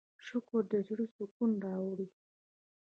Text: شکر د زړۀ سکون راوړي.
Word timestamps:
شکر 0.27 0.61
د 0.71 0.73
زړۀ 0.87 1.05
سکون 1.15 1.51
راوړي. 1.65 2.07